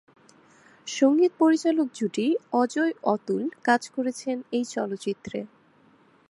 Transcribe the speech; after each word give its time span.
সঙ্গীত 0.87 1.31
পরিচালক 1.39 1.87
জুটি 1.93 2.25
অজয়-অতুল 2.53 3.43
কাজ 3.63 3.81
করেছেন 3.89 4.37
এই 4.51 4.65
চলচ্চিত্রে। 4.65 5.39